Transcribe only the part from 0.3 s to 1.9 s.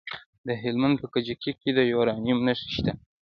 د هلمند په کجکي کې د